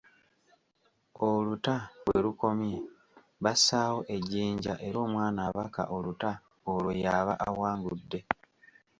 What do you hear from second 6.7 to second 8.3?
olwo yaaba awangudde.